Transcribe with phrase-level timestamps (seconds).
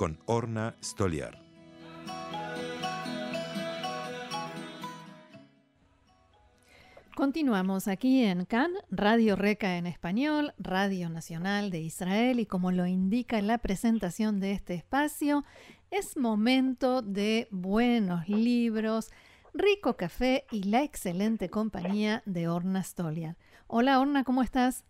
[0.00, 1.38] con Orna Stoliar.
[7.14, 12.86] Continuamos aquí en CAN, Radio Reca en español, Radio Nacional de Israel y como lo
[12.86, 15.44] indica la presentación de este espacio,
[15.90, 19.10] es momento de buenos libros,
[19.52, 23.36] rico café y la excelente compañía de Orna Stoliar.
[23.66, 24.86] Hola Orna, ¿cómo estás?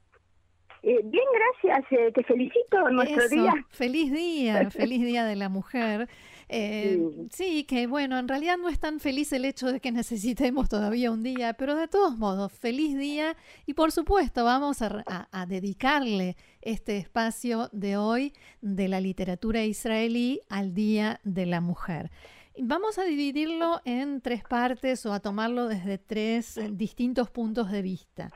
[0.83, 1.25] Eh, bien,
[1.63, 1.93] gracias.
[1.93, 3.53] Eh, te felicito nuestro día.
[3.69, 6.09] Feliz día, feliz día de la mujer.
[6.49, 7.65] Eh, sí.
[7.65, 11.23] que bueno, en realidad no es tan feliz el hecho de que necesitemos todavía un
[11.23, 17.69] día, pero de todos modos, feliz día y por supuesto vamos a, dedicarle este espacio
[17.73, 22.11] de hoy de la literatura israelí al Día de la Mujer.
[22.59, 28.31] Vamos a dividirlo en tres partes o a tomarlo desde tres distintos puntos de vista.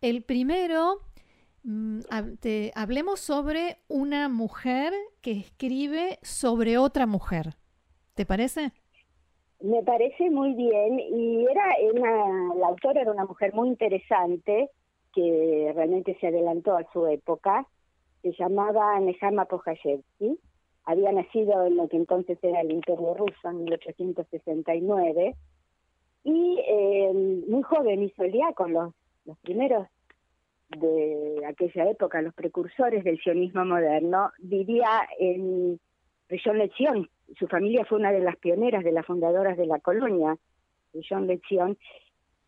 [0.00, 1.02] El primero
[2.40, 7.54] te, hablemos sobre una mujer que escribe sobre otra mujer.
[8.14, 8.72] ¿Te parece?
[9.60, 14.70] Me parece muy bien y era una, la autora era una mujer muy interesante
[15.12, 17.66] que realmente se adelantó a su época.
[18.22, 20.38] Se llamaba Nehama Pojayevsky.
[20.84, 25.36] Había nacido en lo que entonces era el Imperio Ruso en 1869
[26.24, 27.12] y eh,
[27.48, 28.92] muy joven el día con los,
[29.24, 29.86] los primeros
[30.76, 35.80] de aquella época, los precursores del sionismo moderno, vivía en
[36.28, 37.08] Rishon Lezion.
[37.38, 40.36] Su familia fue una de las pioneras, de las fundadoras de la colonia,
[40.92, 41.76] Rishon Lezion,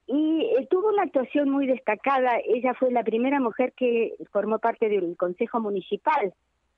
[0.07, 2.39] y eh, tuvo una actuación muy destacada.
[2.45, 6.35] Ella fue la primera mujer que formó parte del Consejo Municipal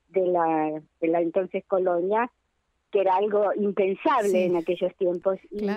[0.09, 2.31] de la, de la entonces colonia,
[2.91, 5.39] que era algo impensable en aquellos tiempos.
[5.51, 5.67] Y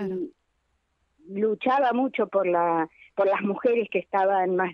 [1.29, 4.73] luchaba mucho por la por las mujeres que estaban más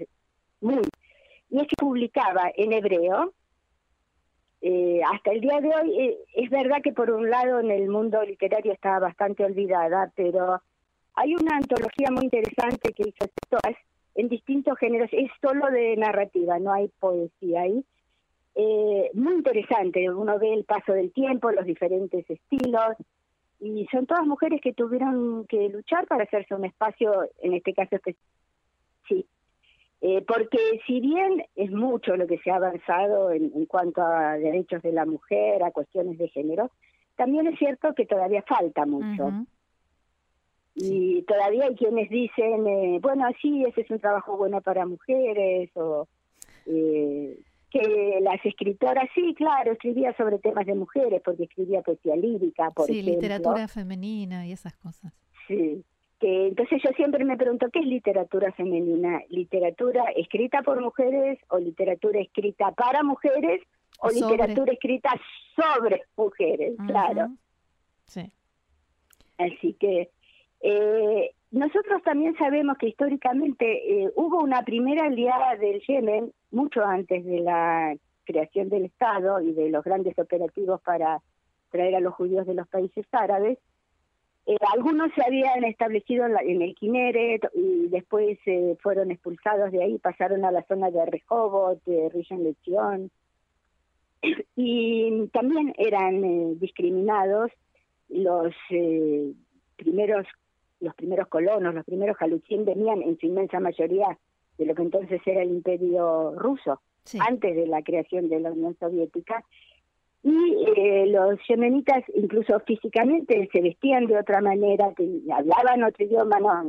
[0.64, 0.82] muy.
[1.50, 3.32] Y es publicaba en hebreo.
[4.62, 7.88] Eh, hasta el día de hoy, eh, es verdad que por un lado en el
[7.88, 10.62] mundo literario estaba bastante olvidada, pero
[11.14, 13.76] hay una antología muy interesante que hizo todas
[14.14, 17.84] en distintos géneros, es solo de narrativa, no hay poesía ahí.
[18.54, 22.96] Eh, muy interesante, uno ve el paso del tiempo, los diferentes estilos,
[23.60, 27.96] y son todas mujeres que tuvieron que luchar para hacerse un espacio, en este caso,
[29.08, 29.26] sí,
[30.06, 34.82] eh, porque si bien es mucho lo que se ha avanzado en, cuanto a derechos
[34.82, 36.70] de la mujer, a cuestiones de género,
[37.16, 39.46] también es cierto que todavía falta mucho.
[40.74, 45.70] Y todavía hay quienes dicen, eh, bueno, sí, ese es un trabajo bueno para mujeres,
[45.74, 46.06] o
[46.66, 47.38] eh,
[47.70, 52.88] que las escritoras, sí, claro, escribía sobre temas de mujeres, porque escribía poesía lírica, por
[52.88, 55.14] sí, literatura femenina y esas cosas.
[55.48, 55.82] Sí,
[56.20, 59.20] entonces yo siempre me pregunto, ¿qué es literatura femenina?
[59.28, 63.60] ¿Literatura escrita por mujeres o literatura escrita para mujeres
[64.00, 65.10] o literatura escrita
[65.54, 66.74] sobre mujeres?
[66.86, 67.28] Claro.
[68.06, 68.32] Sí.
[69.38, 70.10] Así que
[70.60, 77.24] eh, nosotros también sabemos que históricamente eh, hubo una primera aliada del Yemen mucho antes
[77.24, 77.94] de la
[78.24, 81.20] creación del Estado y de los grandes operativos para
[81.70, 83.58] traer a los judíos de los países árabes,
[84.46, 89.98] eh, algunos se habían establecido en, el Kineret y después eh, fueron expulsados de ahí,
[89.98, 93.10] pasaron a la zona de Rehoboth, de Rishon Lezion,
[94.56, 97.50] y también eran eh, discriminados
[98.08, 98.54] los
[99.76, 100.26] primeros
[100.80, 104.18] los primeros colonos, los primeros jaluchín venían en su inmensa mayoría
[104.58, 106.82] de lo que entonces era el imperio ruso,
[107.20, 109.44] antes de la creación de la Unión Soviética,
[110.24, 114.90] y eh, los yemenitas incluso físicamente se vestían de otra manera,
[115.30, 116.64] hablaban otro idioma, no,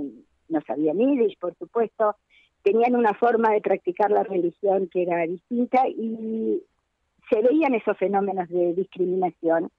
[0.49, 2.17] no sabían yiddish, por supuesto,
[2.63, 6.61] tenían una forma de practicar la religión que era distinta y
[7.29, 9.71] se veían esos fenómenos de discriminación.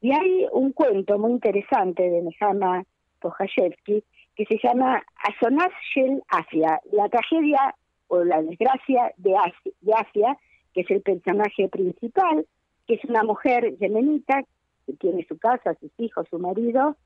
[0.00, 2.84] Y hay un cuento muy interesante de Nehama
[3.20, 4.02] Pojayevsky
[4.34, 7.74] que se llama Asonas Shel Asia, la tragedia
[8.08, 10.38] o la desgracia de Asia, de Asia,
[10.74, 12.44] que es el personaje principal,
[12.86, 14.42] que es una mujer yemenita
[14.86, 16.96] que tiene su casa, sus hijos, su marido,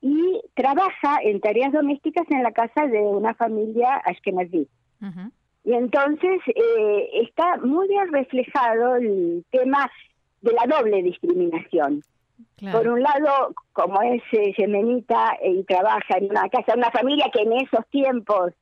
[0.00, 4.66] y trabaja en tareas domésticas en la casa de una familia ashkenazí.
[5.64, 9.90] Y entonces eh, está muy bien reflejado el tema
[10.40, 12.02] de la doble discriminación.
[12.72, 17.42] Por un lado, como es eh, yemenita y trabaja en una casa, una familia que
[17.42, 18.52] en esos tiempos,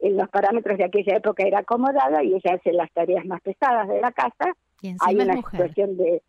[0.00, 3.88] en los parámetros de aquella época, era acomodada y ella hace las tareas más pesadas
[3.88, 4.54] de la casa.
[5.00, 6.22] Hay una situación de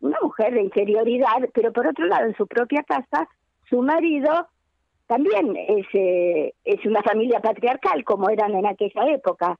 [0.00, 3.28] una mujer de inferioridad, pero por otro lado, en su propia casa,
[3.68, 4.48] su marido
[5.06, 9.58] también es, eh, es una familia patriarcal, como eran en aquella época.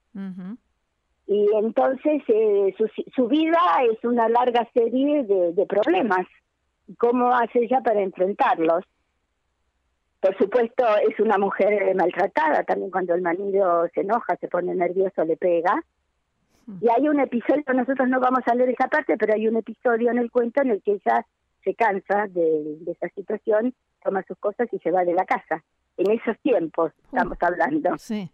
[1.29, 3.59] Y entonces eh, su, su, vida
[3.91, 6.27] es una larga serie de, de problemas.
[6.99, 8.85] ¿Cómo hace ella para enfrentarlos?
[10.21, 15.25] Por supuesto, es una mujer maltratada, también cuando el marido se enoja, se pone nervioso,
[15.25, 15.83] le pega.
[16.81, 20.11] Y hay un episodio, nosotros no vamos a leer esa parte, pero hay un episodio
[20.11, 21.25] en el cuento en el que ella
[21.63, 25.63] se cansa de, esa situación, toma sus cosas y se va de la casa.
[25.97, 27.91] En esos tiempos estamos hablando.
[27.99, 28.31] Sí.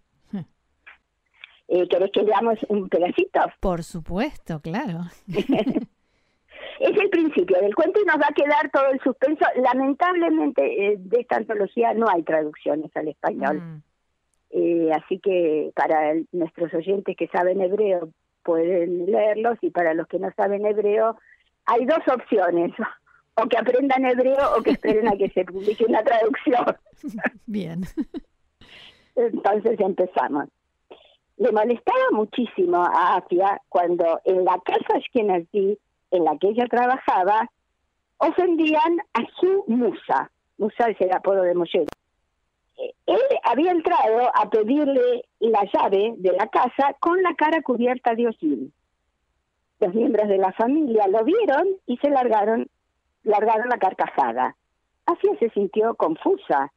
[1.69, 3.40] Eh, ¿Querés que leamos un pedacito?
[3.61, 5.00] Por supuesto, claro.
[5.26, 9.44] es el principio del cuento y nos va a quedar todo el suspenso.
[9.56, 13.61] Lamentablemente eh, de esta antología no hay traducciones al español.
[13.61, 13.82] Mm.
[14.50, 18.11] Eh, así que para nuestros oyentes que saben hebreo
[18.43, 21.17] pueden leerlos y para los que no saben hebreo
[21.67, 22.73] hay dos opciones.
[23.35, 26.67] O que aprendan hebreo o que esperen a que se publique una traducción.
[27.47, 27.81] Bien.
[29.17, 30.50] Entonces empezamos.
[31.39, 35.79] Le molestaba muchísimo a Afia cuando en la casa Ashkenazi
[36.11, 37.50] en la que ella trabajaba
[38.19, 40.31] ofendían a su musa.
[40.59, 41.87] Musa es el apodo de Moshe.
[42.79, 48.29] Él había entrado a pedirle la llave de la casa con la cara cubierta de
[48.29, 48.73] hollín.
[49.81, 52.69] Los miembros de la familia lo vieron y se largaron,
[53.25, 54.57] largaron la carcajada.
[55.07, 56.73] Así se sintió confusa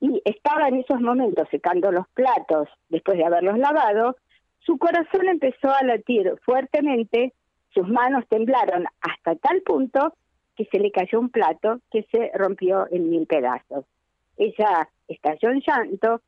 [0.00, 4.16] y estaba en esos momentos secando los platos después de haberlos lavado.
[4.60, 7.32] Su corazón empezó a latir fuertemente
[7.76, 10.14] sus manos temblaron hasta tal punto
[10.56, 13.84] que se le cayó un plato que se rompió en mil pedazos.
[14.36, 16.22] Ella estalló en llanto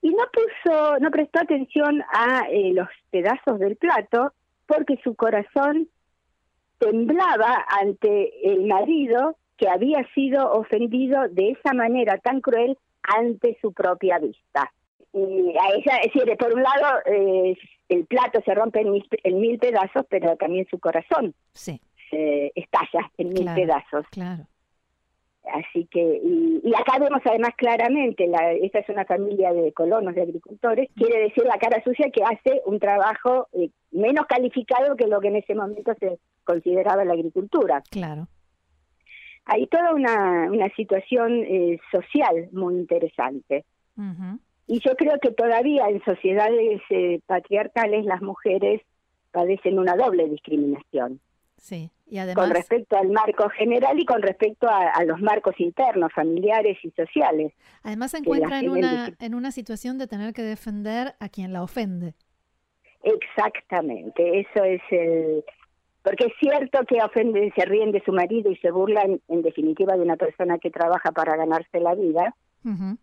[0.00, 4.32] y no puso, no prestó atención a eh, los pedazos del plato
[4.66, 5.88] porque su corazón
[6.78, 13.72] temblaba ante el marido que había sido ofendido de esa manera tan cruel ante su
[13.72, 14.72] propia vista.
[15.12, 17.56] Y a ella, es decir, por un lado, eh,
[17.88, 21.80] el plato se rompe en mil, pedazos, pero también su corazón se
[22.54, 24.06] estalla en mil pedazos.
[24.10, 24.46] Claro.
[25.58, 30.22] Así que, y, acá vemos además claramente, la, esta es una familia de colonos, de
[30.22, 35.20] agricultores, quiere decir la cara sucia que hace un trabajo eh, menos calificado que lo
[35.20, 37.82] que en ese momento se consideraba la agricultura.
[37.90, 38.28] Claro.
[39.46, 43.64] Hay toda una, una situación eh, social muy interesante.
[44.68, 48.82] Y yo creo que todavía en sociedades eh, patriarcales las mujeres
[49.32, 51.18] padecen una doble discriminación.
[51.56, 52.46] Sí, y además...
[52.46, 57.52] Con respecto al marco general y con respecto a, los marcos internos, familiares y sociales.
[57.82, 61.62] Además se encuentra en una, en una situación de tener que defender a quien la
[61.62, 62.14] ofende.
[63.02, 65.44] Exactamente, eso es el...
[66.02, 69.94] Porque es cierto que ofenden, se ríen de su marido y se burlan en definitiva
[69.94, 72.34] de una persona que trabaja para ganarse la vida,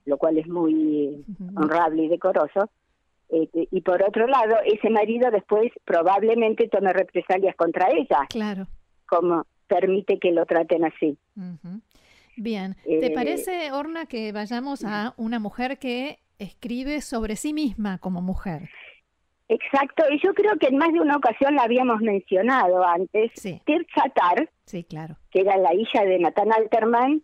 [0.06, 1.24] lo cual es muy
[1.56, 2.70] honrable y decoroso.
[3.30, 8.20] Este, y por otro lado, ese marido después probablemente tome represalias contra ella.
[8.30, 8.68] Claro.
[9.08, 11.18] Como permite que lo traten así.
[12.38, 12.76] Bien.
[12.84, 18.22] ¿Te eh, parece, Orna, que vayamos a una mujer que escribe sobre sí misma como
[18.22, 18.70] mujer?
[19.48, 23.32] Exacto, y yo creo que en más de una ocasión la habíamos mencionado antes.
[23.36, 23.62] Sí.
[24.66, 25.18] sí, claro.
[25.30, 27.22] que era la hija de Nathan Alterman,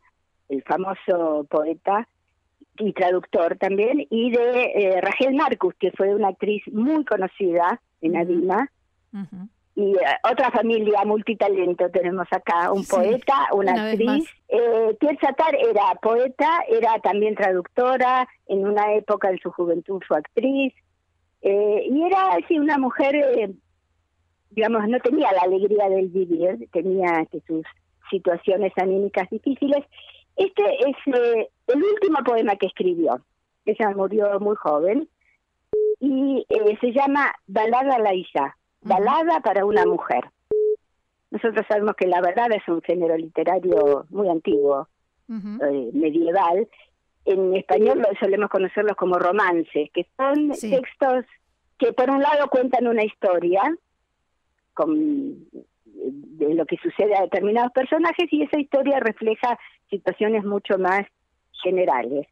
[0.50, 2.08] el famoso poeta,
[2.78, 8.18] y traductor también, y de eh, Rachel Marcus, que fue una actriz muy conocida en
[8.18, 8.72] Adima.
[9.76, 10.00] Y eh,
[10.30, 14.30] otra familia multitalento tenemos acá, un poeta, una, actriz.
[14.50, 20.74] Eh, Satar era poeta, era también traductora, en una época en su juventud fue actriz,
[21.42, 23.16] eh, y era así una mujer,
[24.50, 27.66] digamos, no tenía la alegría del vivir, tenía que sus
[28.10, 29.86] situaciones anímicas difíciles,
[30.36, 33.22] este es eh, el último poema que escribió.
[33.66, 35.08] Ella murió muy joven
[36.00, 40.24] y eh, se llama Balada la Isha, balada para una mujer.
[41.30, 44.88] Nosotros sabemos que la balada es un género literario muy antiguo,
[45.30, 46.68] eh, medieval.
[47.24, 51.26] En español solemos conocerlos como romances, que son textos
[51.78, 53.62] que por un lado cuentan una historia
[54.74, 55.48] con
[55.94, 59.58] de lo que sucede a determinados personajes y esa historia refleja
[59.90, 61.02] situaciones mucho más
[61.64, 62.28] generales.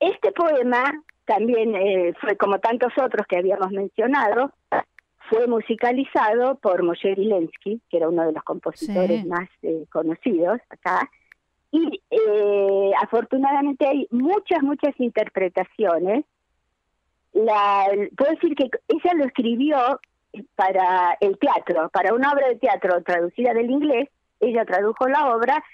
[0.00, 0.92] Este poema
[1.24, 4.52] también eh, fue como tantos otros que habíamos mencionado,
[5.28, 11.10] fue musicalizado por Moshe Vilensky, que era uno de los compositores más eh, conocidos acá,
[11.70, 16.24] y eh, afortunadamente hay muchas, muchas interpretaciones.
[17.32, 20.00] La, puedo decir que ella lo escribió
[20.54, 24.08] para el teatro, para una obra de teatro traducida del inglés,
[24.40, 25.64] ella tradujo la obra,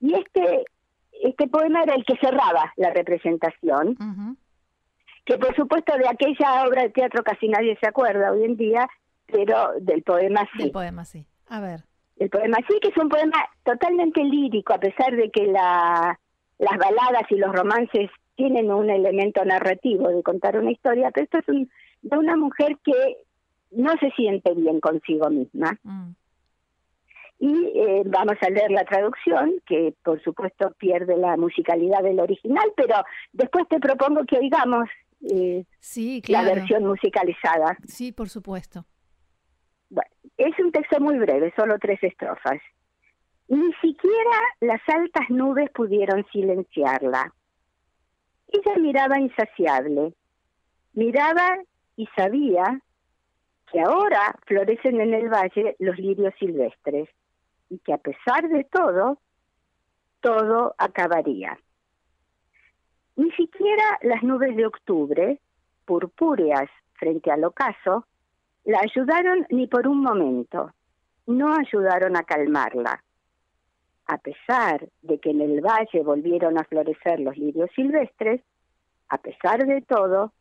[0.00, 0.64] y este,
[1.22, 3.96] este poema era el que cerraba la representación,
[5.24, 8.88] que por supuesto de aquella obra de teatro casi nadie se acuerda hoy en día,
[9.26, 10.64] pero del poema sí.
[10.64, 11.26] Del poema sí.
[11.48, 11.84] A ver.
[12.16, 16.18] El poema sí, que es un poema totalmente lírico, a pesar de que la,
[16.58, 21.38] las baladas y los romances tienen un elemento narrativo de contar una historia, pero esto
[21.38, 21.70] es un,
[22.02, 23.18] de una mujer que
[23.70, 25.78] no se siente bien consigo misma.
[25.82, 26.10] Mm.
[27.38, 32.70] Y eh, vamos a leer la traducción, que por supuesto pierde la musicalidad del original,
[32.76, 32.96] pero
[33.32, 34.88] después te propongo que oigamos
[35.22, 37.76] eh, sí, la versión musicalizada.
[37.86, 38.86] Sí, por supuesto.
[39.88, 42.60] Bueno, es un texto muy breve, solo tres estrofas.
[43.48, 47.34] Ni siquiera las altas nubes pudieron silenciarla.
[48.48, 50.14] Ella miraba insaciable,
[50.92, 51.58] miraba
[51.96, 52.80] y sabía
[53.70, 57.08] que ahora florecen en el valle los lirios silvestres
[57.68, 59.18] y que a pesar de todo,
[60.20, 61.58] todo acabaría.
[63.20, 65.38] Ni siquiera las nubes de octubre,
[65.84, 68.06] purpúreas frente al ocaso,
[68.64, 70.72] la ayudaron ni por un momento,
[71.26, 73.04] no ayudaron a calmarla.
[74.06, 78.40] A pesar de que en el valle volvieron a florecer los lirios silvestres,
[79.10, 80.32] a pesar de todo,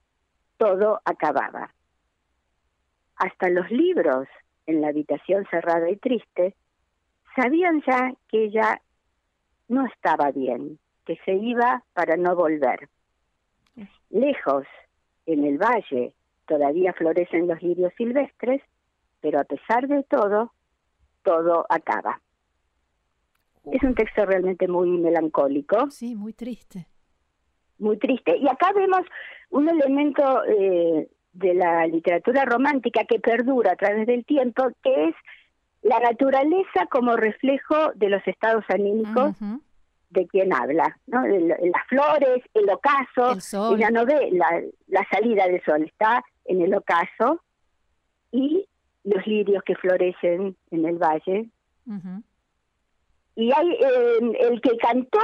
[0.55, 1.73] todo acababa.
[3.17, 4.29] Hasta los libros
[4.67, 6.55] en la habitación cerrada y triste
[7.35, 8.81] sabían ya que ella
[9.67, 12.87] no estaba bien, que se iba para no volver.
[14.11, 14.67] Lejos,
[15.25, 16.13] en el valle,
[16.45, 18.61] todavía florecen los lirios silvestres,
[19.19, 20.53] pero a pesar de todo,
[21.23, 22.21] todo acaba.
[23.71, 25.89] Es un texto realmente muy melancólico.
[25.89, 26.85] Sí, muy triste.
[27.79, 28.37] Muy triste.
[28.37, 29.01] Y acá vemos
[29.49, 35.15] un elemento eh, de la literatura romántica que perdura a través del tiempo, que es
[35.81, 39.35] la naturaleza como reflejo de los estados anímicos
[40.09, 41.25] de quien habla, ¿no?
[41.25, 46.73] las flores, el ocaso, ella no ve la, la, salida del sol, está en el
[46.73, 47.41] ocaso
[48.31, 48.67] y
[49.03, 51.49] los lirios que florecen en el valle.
[53.35, 53.77] Y hay
[54.39, 55.19] el que cantó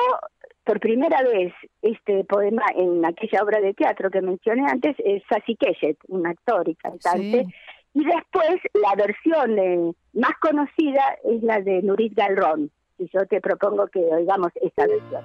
[0.63, 5.55] por primera vez este poema en aquella obra de teatro que mencioné antes es Sassy
[5.55, 7.45] Keshet, un actor y cantante.
[7.93, 13.41] Y después la versión eh, más conocida es la de Nurit Galrón y yo te
[13.41, 15.23] propongo que oigamos esta versión.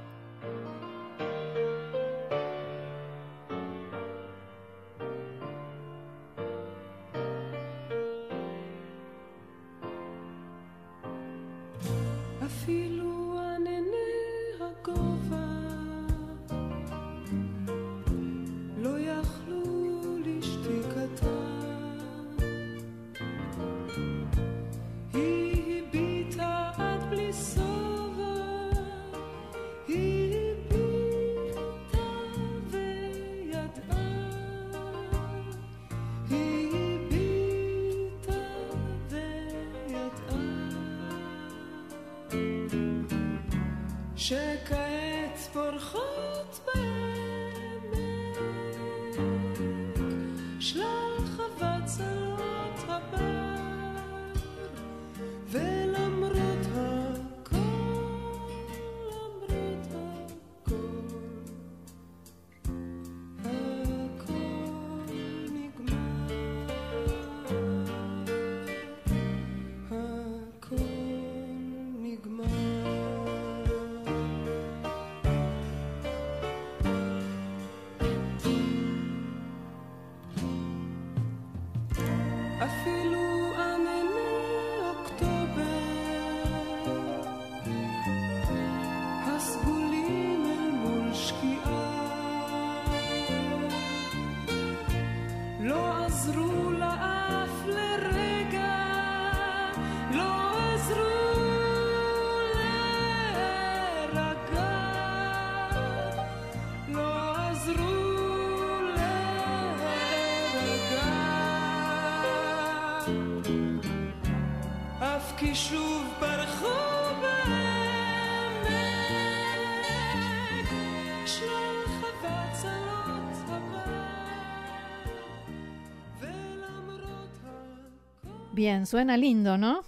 [128.60, 129.84] Bien, suena lindo, ¿no?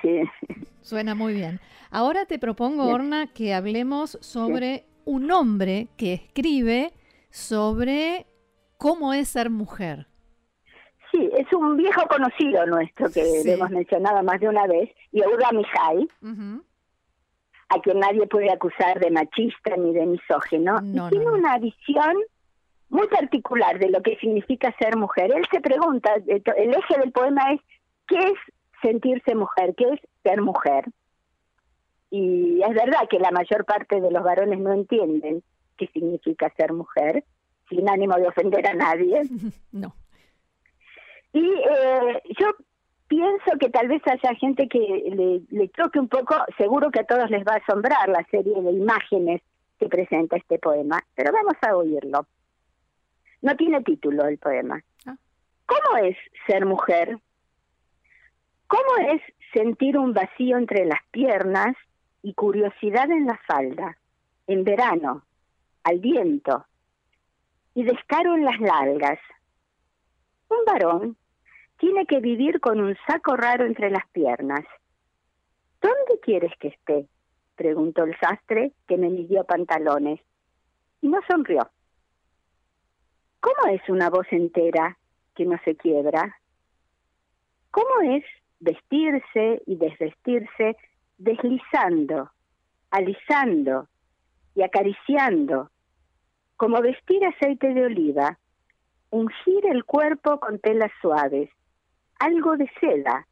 [0.00, 0.22] Sí.
[0.80, 1.60] Suena muy bien.
[1.90, 6.94] Ahora te propongo, Orna, que hablemos sobre un hombre que escribe
[7.28, 8.24] sobre
[8.78, 10.06] cómo es ser mujer.
[11.12, 16.08] Sí, es un viejo conocido nuestro que hemos mencionado más de una vez, Yehuda Mihai,
[17.68, 20.80] a quien nadie puede acusar de machista ni de misógino.
[20.82, 22.16] y tiene una visión
[22.90, 25.30] muy particular de lo que significa ser mujer.
[25.34, 27.60] Él se pregunta, el eje del poema es,
[28.06, 28.38] ¿qué es
[28.82, 29.74] sentirse mujer?
[29.76, 30.84] ¿Qué es ser mujer?
[32.10, 35.42] Y es verdad que la mayor parte de los varones no entienden
[35.76, 37.24] qué significa ser mujer,
[37.68, 39.22] sin ánimo de ofender a nadie.
[39.72, 39.94] No.
[41.34, 42.46] Y eh, yo
[43.06, 47.04] pienso que tal vez haya gente que le, le toque un poco, seguro que a
[47.04, 49.42] todos les va a asombrar la serie de imágenes
[49.78, 52.26] que presenta este poema, pero vamos a oírlo.
[53.42, 54.82] No tiene título el poema.
[55.06, 55.16] Ah.
[55.66, 56.16] ¿Cómo es
[56.46, 57.18] ser mujer?
[58.66, 61.76] ¿Cómo es sentir un vacío entre las piernas
[62.22, 63.96] y curiosidad en la falda,
[64.46, 65.24] en verano,
[65.84, 66.66] al viento,
[67.74, 69.18] y descaro en las largas?
[70.48, 71.16] Un varón
[71.78, 74.64] tiene que vivir con un saco raro entre las piernas.
[75.80, 77.06] ¿Dónde quieres que esté?
[77.56, 80.20] preguntó el sastre que me midió pantalones.
[81.00, 81.70] Y no sonrió.
[83.40, 84.98] ¿Cómo es una voz entera
[85.34, 86.38] que no se quiebra?
[87.70, 88.24] ¿Cómo es
[88.60, 90.76] vestirse y desvestirse
[91.18, 92.30] deslizando,
[92.90, 93.88] alisando
[94.54, 95.70] y acariciando,
[96.56, 98.38] como vestir aceite de oliva,
[99.10, 101.50] ungir el cuerpo con telas suaves,
[102.18, 103.26] algo de seda,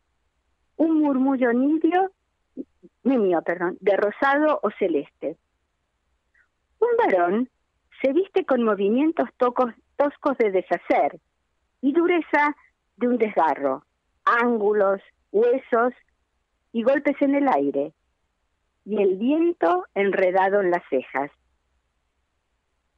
[0.77, 2.13] un murmullo nibio,
[3.03, 5.37] nimio, perdón, de rosado o celeste.
[6.79, 7.49] Un varón
[8.03, 11.21] se viste con movimientos tocos, toscos de deshacer
[11.81, 12.57] y dureza
[12.97, 13.85] de un desgarro,
[14.25, 15.01] ángulos,
[15.33, 15.93] huesos
[16.73, 17.93] y golpes en el aire,
[18.85, 21.31] y el viento enredado en las cejas.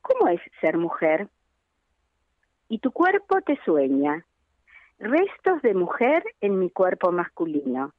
[0.02, 1.28] ¿Cómo es ser mujer?
[2.68, 4.24] Y tu cuerpo te sueña,
[4.98, 7.92] restos de mujer en mi cuerpo masculino,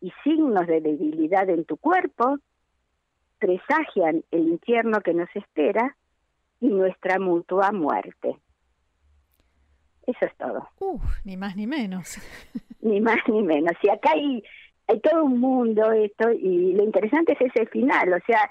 [0.00, 2.38] y signos de debilidad en tu cuerpo
[3.38, 5.96] presagian el infierno que nos espera
[6.60, 8.36] y nuestra mutua muerte.
[10.06, 10.68] Eso es todo.
[10.80, 12.18] Uf, ni más ni menos.
[12.80, 13.72] ni más ni menos.
[13.82, 14.42] Y acá hay,
[14.86, 18.48] hay todo un mundo esto y lo interesante es ese final, o sea,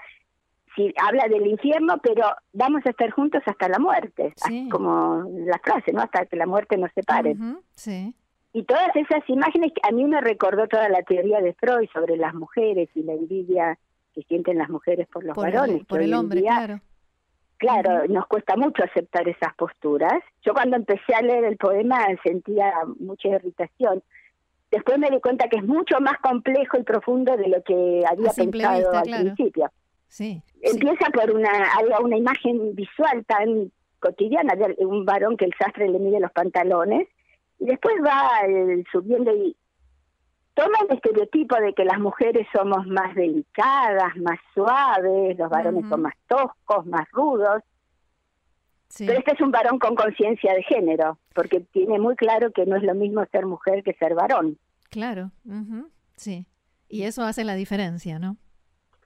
[0.76, 4.32] si habla del infierno, pero vamos a estar juntos hasta la muerte,
[4.70, 6.02] como la frase, ¿no?
[6.02, 7.36] Hasta que la muerte nos separe.
[7.74, 8.14] sí.
[8.52, 12.34] Y todas esas imágenes, a mí me recordó toda la teoría de Freud sobre las
[12.34, 13.78] mujeres y la envidia
[14.14, 15.84] que sienten las mujeres por los varones.
[15.84, 16.80] por el hombre, claro.
[17.58, 20.22] Claro, nos cuesta mucho aceptar esas posturas.
[20.42, 24.02] Yo cuando empecé a leer el poema sentía mucha irritación.
[24.70, 28.30] Después me di cuenta que es mucho más complejo y profundo de lo que había
[28.30, 29.70] pensado al principio.
[30.06, 31.50] Sí, Empieza por una,
[32.00, 37.08] una imagen visual tan cotidiana de un varón que el sastre le mide los pantalones
[37.58, 38.30] y después va
[38.92, 39.56] subiendo y
[40.58, 46.02] toma el estereotipo de que las mujeres somos más delicadas, más suaves, los varones son
[46.02, 47.62] más toscos, más rudos.
[48.98, 52.76] Pero este es un varón con conciencia de género, porque tiene muy claro que no
[52.76, 54.58] es lo mismo ser mujer que ser varón.
[54.90, 55.30] Claro,
[56.16, 56.46] sí.
[56.88, 58.36] Y eso hace la diferencia, ¿no?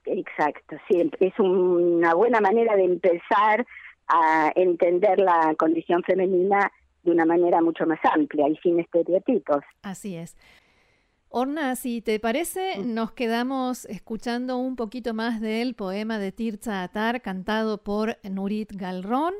[0.05, 1.11] Exacto, sí.
[1.19, 3.65] Es una buena manera de empezar
[4.07, 6.71] a entender la condición femenina
[7.03, 9.63] de una manera mucho más amplia y sin estereotipos.
[9.83, 10.35] Así es.
[11.35, 17.23] Orna, si te parece, nos quedamos escuchando un poquito más del poema de Tirza Atar
[17.23, 19.33] cantado por Nurit Galrón.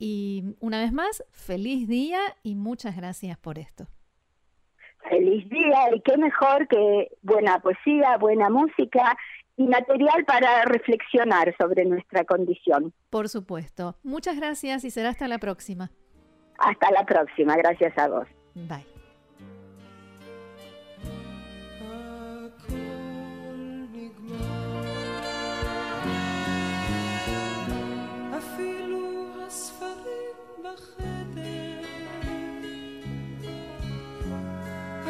[0.00, 3.86] Y una vez más, feliz día y muchas gracias por esto.
[5.08, 9.16] Feliz día y qué mejor que buena poesía, buena música
[9.56, 12.92] y material para reflexionar sobre nuestra condición.
[13.10, 13.94] Por supuesto.
[14.02, 15.92] Muchas gracias y será hasta la próxima.
[16.58, 17.54] Hasta la próxima.
[17.56, 18.26] Gracias a vos.
[18.56, 18.97] Bye.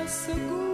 [0.09, 0.68] seguro.